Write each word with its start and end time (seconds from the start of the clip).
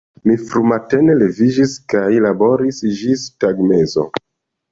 Mi 0.27 0.35
frumatene 0.43 1.15
leviĝis 1.17 1.75
kaj 1.93 2.01
laboris 2.27 2.79
ĝis 3.01 3.27
tagmezo. 3.45 4.07